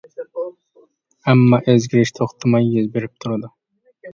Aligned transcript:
ئەمما، 1.27 1.59
ئۆزگىرىش 1.67 2.13
توختىماي 2.21 2.67
يۈز 2.79 2.91
بېرىپ 2.97 3.17
تۇرىدۇ. 3.25 3.53